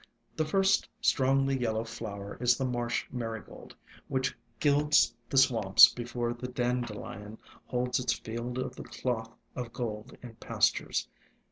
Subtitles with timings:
[0.35, 3.75] The first strongly yellow flower is the Marsh Marigold,
[4.07, 9.71] which gilds the swamps before the Dan delion holds its field of the cloth of
[9.73, 11.07] gold in pastures.